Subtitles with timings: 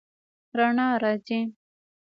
[0.57, 1.39] رڼا راځي